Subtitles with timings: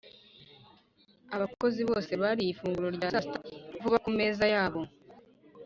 [1.35, 3.37] abakozi bose bariye ifunguro rya sasita
[3.81, 4.81] vuba ku meza yabo.